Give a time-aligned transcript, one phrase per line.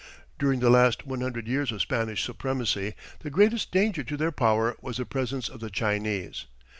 [0.39, 4.75] During the last one hundred years of Spanish supremacy, the greatest danger to their power
[4.81, 6.47] was the presence of the Chinese.